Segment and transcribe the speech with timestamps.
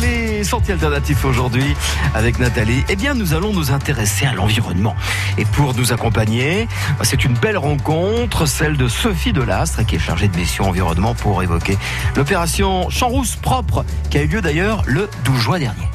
[0.00, 1.74] les sentiers alternatifs aujourd'hui
[2.14, 4.94] avec Nathalie, eh bien nous allons nous intéresser à l'environnement.
[5.36, 6.68] Et pour nous accompagner,
[7.02, 11.42] c'est une belle rencontre, celle de Sophie Delastre qui est chargée de mission environnement pour
[11.42, 11.76] évoquer
[12.16, 15.88] l'opération Champ Rousse propre qui a eu lieu d'ailleurs le 12 juin dernier.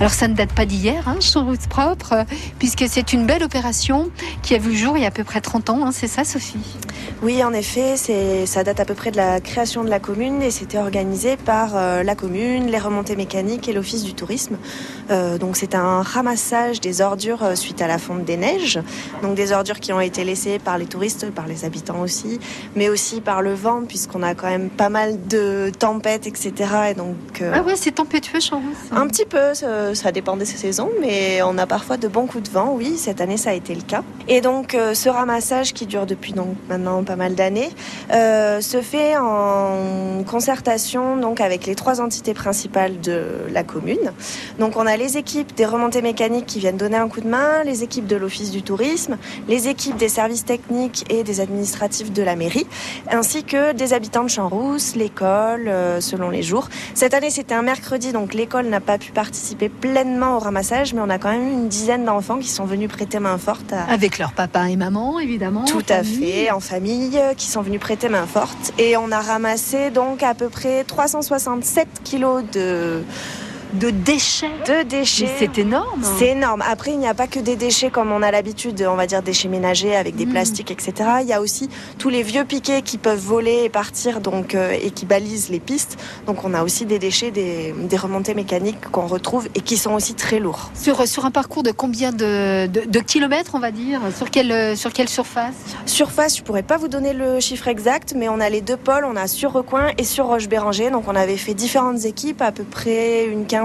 [0.00, 1.18] Alors ça ne date pas d'hier, hein,
[1.68, 2.24] propre,
[2.58, 4.10] puisque c'est une belle opération
[4.42, 6.06] qui a vu le jour il y a à peu près 30 ans, hein, c'est
[6.06, 6.58] ça Sophie?
[7.20, 7.96] Oui, en effet,
[8.46, 11.76] ça date à peu près de la création de la commune et c'était organisé par
[11.76, 14.56] euh, la commune, les remontées mécaniques et l'office du tourisme.
[15.10, 18.78] Euh, donc c'est un ramassage des ordures euh, suite à la fonte des neiges,
[19.20, 22.38] donc des ordures qui ont été laissées par les touristes, par les habitants aussi,
[22.76, 26.52] mais aussi par le vent puisqu'on a quand même pas mal de tempêtes, etc.
[26.90, 31.42] Et donc, ah ouais, c'est tempétueux Rousse Un petit peu, ça dépend des saisons, mais
[31.42, 32.74] on a parfois de bons coups de vent.
[32.76, 34.04] Oui, cette année, ça a été le cas.
[34.28, 37.70] Et donc, ce ramassage qui dure depuis donc maintenant pas mal d'années
[38.12, 44.12] euh, se fait en concertation donc avec les trois entités principales de la commune.
[44.58, 47.64] Donc, on a les équipes des remontées mécaniques qui viennent donner un coup de main,
[47.64, 49.16] les équipes de l'office du tourisme,
[49.48, 52.66] les équipes des services techniques et des administratifs de la mairie,
[53.10, 56.68] ainsi que des habitants de Champs-Rousse, l'école, euh, selon les jours.
[56.94, 61.00] Cette année, c'était un mercredi, donc l'école n'a pas pu participer pleinement au ramassage, mais
[61.00, 63.72] on a quand même une dizaine d'enfants qui sont venus prêter main forte.
[63.88, 65.64] Avec leur papa et maman, évidemment.
[65.64, 66.97] Tout à fait, en famille,
[67.36, 68.72] qui sont venus prêter main forte.
[68.78, 73.02] Et on a ramassé donc à peu près 367 kilos de
[73.74, 74.50] de déchets.
[74.66, 75.28] De déchets.
[75.38, 76.02] C'est énorme.
[76.18, 76.62] C'est énorme.
[76.66, 79.22] Après, il n'y a pas que des déchets comme on a l'habitude, on va dire
[79.22, 80.30] déchets ménagers avec des mm.
[80.30, 80.92] plastiques, etc.
[81.20, 84.74] Il y a aussi tous les vieux piquets qui peuvent voler et partir donc, euh,
[84.80, 85.98] et qui balisent les pistes.
[86.26, 90.14] Donc on a aussi des déchets, des, remontées mécaniques qu'on retrouve et qui sont aussi
[90.14, 90.70] très lourds.
[90.74, 94.00] Sur, sur un parcours de combien de, de, kilomètres, on va dire?
[94.16, 95.54] Sur quelle, sur quelle surface?
[95.84, 99.04] Surface, je pourrais pas vous donner le chiffre exact, mais on a les deux pôles,
[99.04, 100.90] on a sur Recoin et sur Roche-Béranger.
[100.90, 103.57] Donc on avait fait différentes équipes, à peu près une quinzaine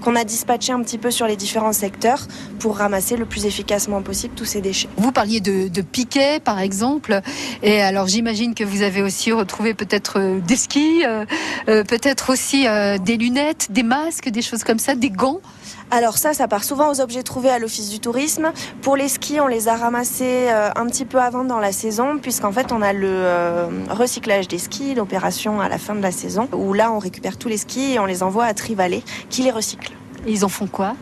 [0.00, 2.26] qu'on a dispatché un petit peu sur les différents secteurs
[2.58, 4.88] pour ramasser le plus efficacement possible tous ces déchets.
[4.96, 7.20] Vous parliez de, piquets, par exemple,
[7.62, 11.24] et alors j'imagine que vous avez aussi retrouvé peut-être euh, des skis, euh,
[11.68, 12.66] euh, peut-être aussi
[13.04, 15.40] des lunettes, des masques, des choses comme ça, des gants.
[15.90, 18.52] Alors ça, ça part souvent aux objets trouvés à l'office du tourisme.
[18.82, 22.52] Pour les skis, on les a ramassés un petit peu avant dans la saison, puisqu'en
[22.52, 26.74] fait, on a le recyclage des skis, l'opération à la fin de la saison, où
[26.74, 29.92] là, on récupère tous les skis et on les envoie à Trivalet, qui les recycle.
[30.26, 30.94] Ils en font quoi?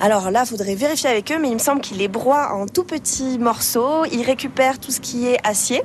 [0.00, 2.66] Alors là, il faudrait vérifier avec eux, mais il me semble qu'ils les broient en
[2.66, 4.04] tout petits morceaux.
[4.10, 5.82] Ils récupèrent tout ce qui est acier,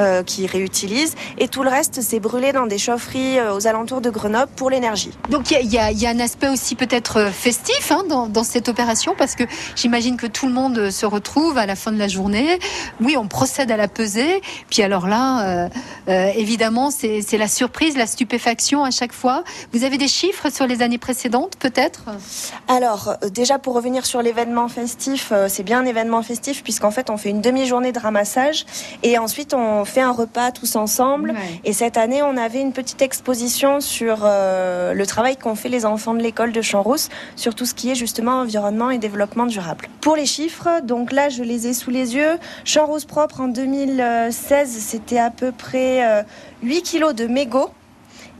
[0.00, 1.14] euh, qui réutilisent.
[1.38, 4.70] Et tout le reste, c'est brûlé dans des chaufferies euh, aux alentours de Grenoble pour
[4.70, 5.10] l'énergie.
[5.28, 8.68] Donc il y, y, a un aspect aussi peut-être euh, festif hein, dans, dans, cette
[8.68, 9.44] opération, parce que
[9.76, 12.58] j'imagine que tout le monde se retrouve à la fin de la journée.
[13.00, 14.40] Oui, on procède à la pesée.
[14.70, 15.68] Puis alors là,
[16.08, 19.44] euh, évidemment, c'est la surprise, la stupéfaction à chaque fois.
[19.72, 22.04] Vous avez des chiffres sur les années précédentes, peut-être?
[22.68, 27.16] Alors, déjà pour revenir sur l'événement festif, c'est bien un événement festif, puisqu'en fait, on
[27.16, 28.64] fait une demi-journée de ramassage
[29.02, 31.34] et ensuite on fait un repas tous ensemble.
[31.64, 35.86] Et cette année, on avait une petite exposition sur euh, le travail qu'ont fait les
[35.86, 39.88] enfants de l'école de Champs-Rousse sur tout ce qui est justement environnement et développement durable.
[40.00, 42.38] Pour les chiffres, donc là, je les ai sous les yeux.
[42.64, 46.24] Champs-Rousse propre en 2016, c'était à peu près
[46.62, 47.70] 8 euh, kilos de mégots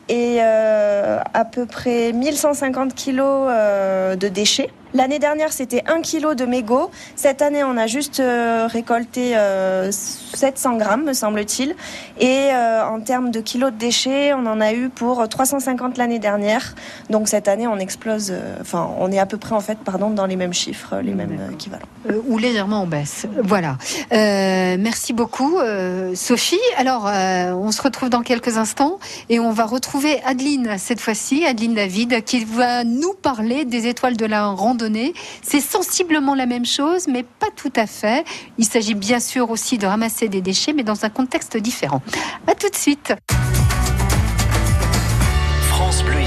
[0.09, 4.71] et euh, à peu près 1150 kilos de déchets.
[4.93, 6.91] L'année dernière, c'était 1 kg de mégots.
[7.15, 9.37] Cette année, on a juste euh, récolté
[9.91, 11.77] 700 euh, grammes, me semble-t-il.
[12.19, 16.19] Et euh, en termes de kilos de déchets, on en a eu pour 350 l'année
[16.19, 16.75] dernière.
[17.09, 18.33] Donc cette année, on explose.
[18.61, 21.39] Enfin, on est à peu près en fait, pardon, dans les mêmes chiffres, les mêmes
[21.53, 21.87] équivalents.
[22.29, 23.27] ou légèrement en baisse.
[23.45, 23.77] Voilà.
[24.11, 25.59] merci beaucoup,
[26.15, 26.59] Sophie.
[26.77, 31.75] Alors, on se retrouve dans quelques instants et on va retrouver Adeline cette fois-ci, Adeline
[31.75, 34.49] David, qui va nous parler des étoiles de la
[35.43, 38.25] c'est sensiblement la même chose, mais pas tout à fait.
[38.59, 42.03] Il s'agit bien sûr aussi de ramasser des déchets, mais dans un contexte différent.
[42.47, 43.13] À tout de suite.
[45.69, 46.21] France Bleu.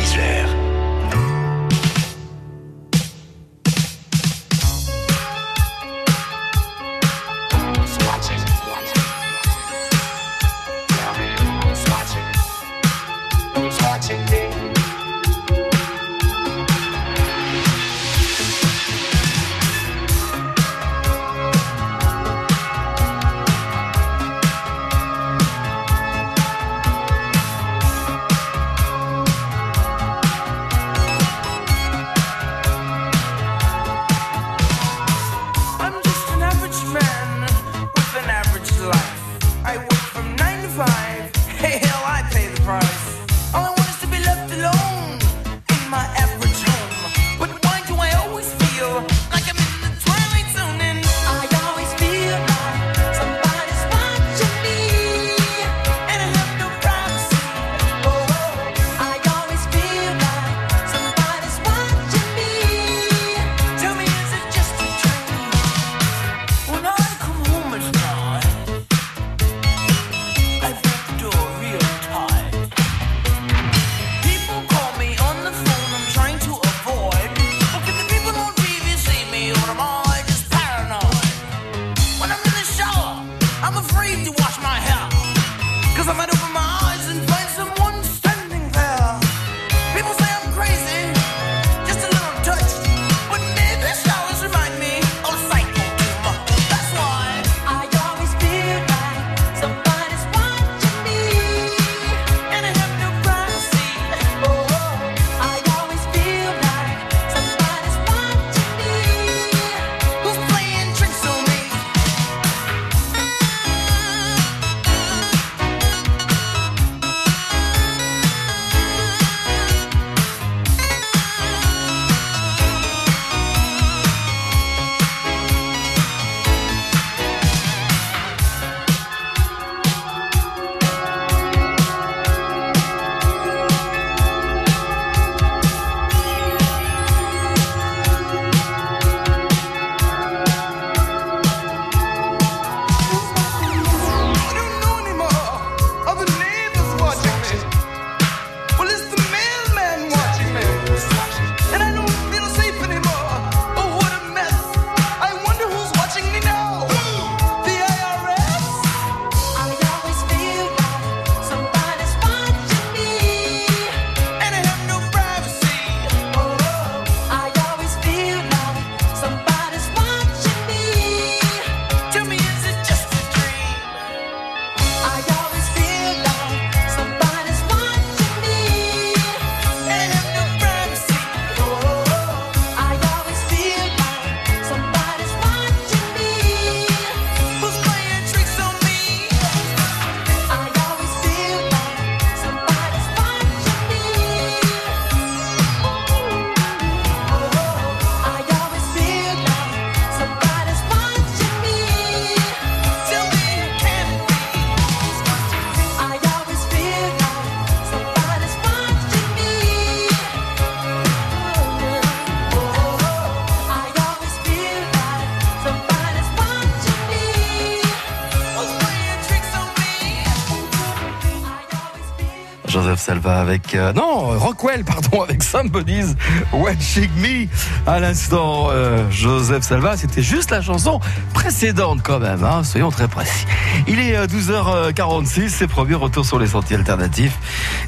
[222.73, 226.15] Salva avec euh, non Rockwell pardon avec Somebody's
[226.51, 227.47] Watching Me.
[227.85, 230.99] À l'instant euh, Joseph Salva c'était juste la chanson
[231.35, 233.45] précédente quand même hein, soyons très précis.
[233.87, 237.37] Il est 12h46 c'est promis retour sur les sentiers alternatifs.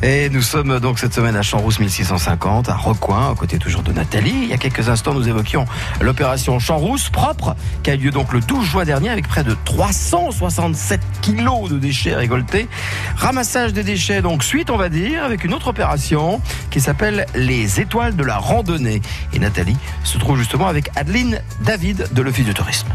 [0.03, 3.91] Et nous sommes donc cette semaine à Champs-Rousse 1650 à Recoin à côté toujours de
[3.91, 4.35] Nathalie.
[4.43, 5.65] Il y a quelques instants nous évoquions
[5.99, 9.55] l'opération Champs-Rousse propre qui a eu lieu donc le 12 juin dernier avec près de
[9.65, 12.67] 367 kilos de déchets récoltés.
[13.15, 17.79] Ramassage des déchets donc suite on va dire avec une autre opération qui s'appelle les
[17.79, 22.51] étoiles de la randonnée et Nathalie se trouve justement avec Adeline David de l'Office de
[22.51, 22.89] tourisme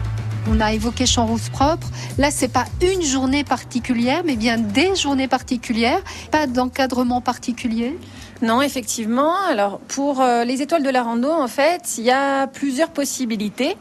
[0.47, 1.87] on a évoqué Champs Rousse propre.
[2.19, 6.00] Là, c'est pas une journée particulière, mais bien des journées particulières.
[6.31, 7.97] Pas d'encadrement particulier.
[8.42, 9.37] Non, effectivement.
[9.49, 13.76] Alors, pour euh, les étoiles de la rando, en fait, il y a plusieurs possibilités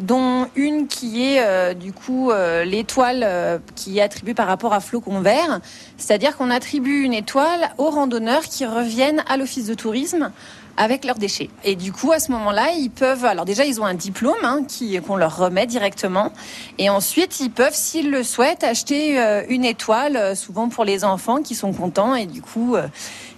[0.00, 4.80] dont une qui est euh, du coup euh, l'étoile qui est attribuée par rapport à
[4.80, 5.60] Flocon Vert,
[5.96, 10.32] c'est-à-dire qu'on attribue une étoile aux randonneurs qui reviennent à l'office de tourisme
[10.76, 11.50] avec leurs déchets.
[11.62, 13.26] Et du coup, à ce moment-là, ils peuvent.
[13.26, 14.60] Alors déjà, ils ont un diplôme hein,
[15.06, 16.32] qu'on leur remet directement,
[16.78, 19.18] et ensuite, ils peuvent, s'ils le souhaitent, acheter
[19.50, 22.76] une étoile, souvent pour les enfants qui sont contents et du coup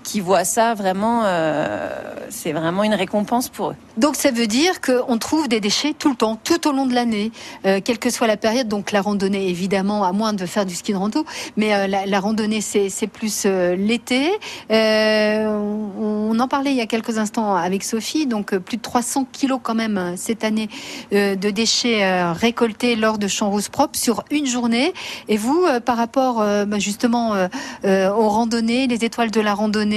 [0.03, 1.89] qui voient ça vraiment, euh,
[2.29, 3.77] c'est vraiment une récompense pour eux.
[3.97, 6.95] Donc ça veut dire qu'on trouve des déchets tout le temps, tout au long de
[6.95, 7.31] l'année,
[7.67, 8.69] euh, quelle que soit la période.
[8.69, 11.25] Donc la randonnée, évidemment, à moins de faire du ski de rando,
[11.57, 14.31] mais euh, la, randonnée, c'est plus l'été.
[14.71, 19.61] on en parlait il y a quelques instants avec Sophie, donc plus de 300 kilos
[19.63, 20.69] quand même cette année
[21.13, 24.93] de déchets récoltés lors de champs rouges propres sur une journée.
[25.29, 27.35] Et vous, par rapport bah, justement
[27.85, 29.92] aux randonnées, les étoiles de la randonnée,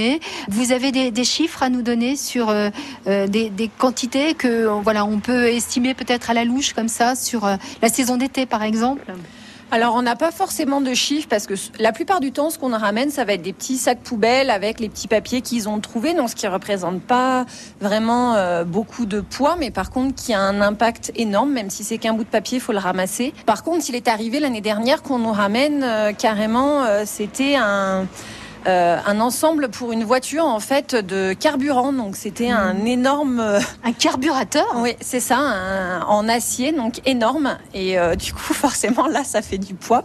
[0.48, 2.70] vous avez des, chiffres à nous donner sur euh,
[3.06, 7.44] euh, des, quantités que voilà, on peut estimer peut-être à la louche comme ça sur
[7.44, 9.02] euh, la saison d'été par exemple
[9.72, 12.70] alors, on n'a pas forcément de chiffres parce que la plupart du temps, ce qu'on
[12.70, 16.14] ramène, ça va être des petits sacs poubelles avec les petits papiers qu'ils ont trouvés,
[16.14, 17.46] donc ce qui représente pas
[17.80, 21.98] vraiment beaucoup de poids, mais par contre qui a un impact énorme, même si c'est
[21.98, 23.34] qu'un bout de papier, il faut le ramasser.
[23.44, 25.84] Par contre, il est arrivé l'année dernière qu'on nous ramène
[26.16, 28.06] carrément, c'était un
[28.66, 31.92] euh, un ensemble pour une voiture en fait de carburant.
[31.92, 32.86] Donc c'était un hmm.
[32.86, 34.66] énorme euh, un carburateur?
[34.76, 37.56] Oui, c'est ça, en acier, donc énorme.
[37.74, 40.04] Et euh, du coup, forcément, là, ça fait du poids.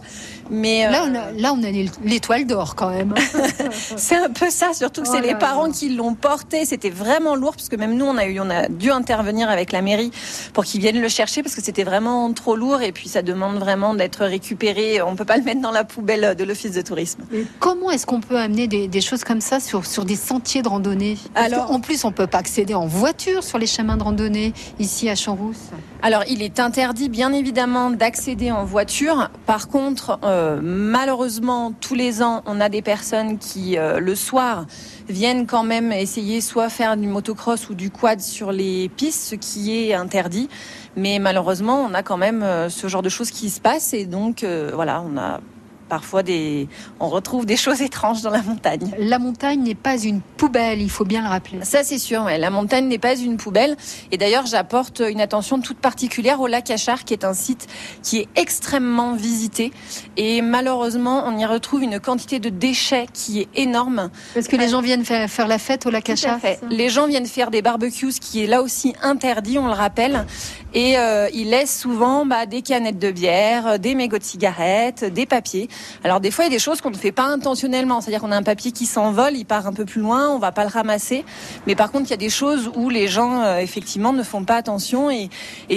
[0.50, 1.70] Mais là, on a, là, on a
[2.04, 3.14] l'étoile d'or quand même.
[3.96, 6.64] c'est un peu ça, surtout que c'est oh les parents qui l'ont porté.
[6.64, 9.72] C'était vraiment lourd parce que même nous, on a eu, on a dû intervenir avec
[9.72, 10.10] la mairie
[10.52, 13.58] pour qu'ils viennent le chercher parce que c'était vraiment trop lourd et puis ça demande
[13.58, 15.00] vraiment d'être récupéré.
[15.02, 17.22] On peut pas le mettre dans la poubelle de l'office de tourisme.
[17.58, 21.70] comment est-ce qu'on peut des, choses comme ça sur, sur des sentiers de randonnée Alors,
[21.70, 25.14] En plus, on peut pas accéder en voiture sur les chemins de randonnée ici à
[25.14, 25.70] Champs-Rousse.
[26.02, 29.30] Alors, il est interdit, bien évidemment, d'accéder en voiture.
[29.46, 34.66] Par contre, euh, malheureusement, tous les ans, on a des personnes qui, euh, le soir,
[35.08, 39.34] viennent quand même essayer soit faire du motocross ou du quad sur les pistes, ce
[39.34, 40.48] qui est interdit.
[40.96, 44.06] Mais malheureusement, on a quand même euh, ce genre de choses qui se passent et
[44.06, 44.44] donc,
[44.74, 45.40] voilà, on a
[45.88, 46.68] parfois des,
[47.00, 48.90] on retrouve des choses étranges dans la montagne.
[48.98, 51.58] La montagne n'est pas une poubelle, il faut bien le rappeler.
[51.64, 53.76] Ça c'est sûr, la montagne n'est pas une poubelle.
[54.10, 57.68] Et d'ailleurs, j'apporte une attention toute particulière au lac Achard, qui est un site
[58.02, 59.72] qui est extrêmement visité.
[60.16, 64.10] Et malheureusement, on y retrouve une quantité de déchets qui est énorme.
[64.34, 66.38] Parce que les gens viennent faire la fête au lac Achard.
[66.70, 70.26] Les gens viennent faire des barbecues, ce qui est là aussi interdit, on le rappelle.
[70.74, 75.26] Et euh, ils laissent souvent bah, des canettes de bière, des mégots de cigarettes, des
[75.26, 75.68] papiers.
[76.04, 78.00] Alors des fois, il y a des choses qu'on ne fait pas intentionnellement.
[78.00, 80.52] C'est-à-dire qu'on a un papier qui s'envole, il part un peu plus loin, on va
[80.52, 81.24] pas le ramasser.
[81.66, 84.44] Mais par contre, il y a des choses où les gens, euh, effectivement, ne font
[84.44, 85.10] pas attention.
[85.10, 85.28] Et,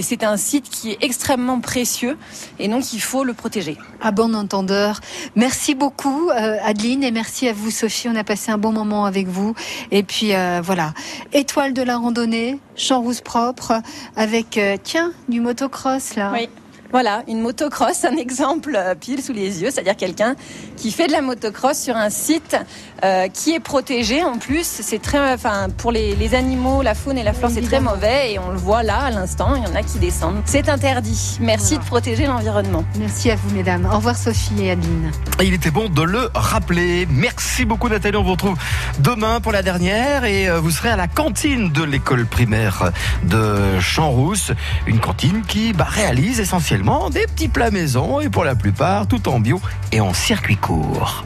[0.01, 2.17] c'est un site qui est extrêmement précieux.
[2.59, 3.77] Et donc, il faut le protéger.
[4.01, 4.99] À bon entendeur.
[5.35, 7.03] Merci beaucoup, euh, Adeline.
[7.03, 8.07] Et merci à vous, Sophie.
[8.07, 9.55] On a passé un bon moment avec vous.
[9.91, 10.93] Et puis, euh, voilà.
[11.33, 13.81] Étoile de la randonnée, champ rousse propre,
[14.15, 16.31] avec, tiens, du motocross, là.
[16.33, 16.49] Oui.
[16.92, 20.36] Voilà, une motocross, un exemple euh, pile sous les yeux, c'est-à-dire quelqu'un
[20.77, 22.56] qui fait de la motocross sur un site
[23.04, 24.65] euh, qui est protégé en plus.
[24.65, 28.39] C'est très, enfin, pour les, animaux, la faune et la flore, c'est très mauvais et
[28.39, 29.56] on le voit là à l'instant.
[29.56, 30.42] Il y en a qui descendent.
[30.46, 31.38] C'est interdit.
[31.42, 32.84] Merci de protéger l'environnement.
[32.98, 33.88] Merci à vous, mesdames.
[33.92, 35.12] Au revoir, Sophie et Adeline.
[35.42, 37.08] Il était bon de le rappeler.
[37.10, 38.18] Merci beaucoup, Nathalie.
[38.18, 38.58] On vous retrouve
[39.00, 42.92] demain pour la dernière et euh, vous serez à la cantine de l'école primaire
[43.24, 44.51] de Champs-Rousse,
[44.88, 46.75] une cantine qui bah, réalise essentiellement
[47.10, 49.62] des petits plats maison et pour la plupart tout en bio
[49.94, 51.24] et en circuit court.